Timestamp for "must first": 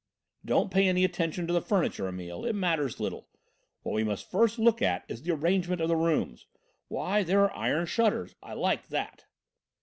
4.03-4.57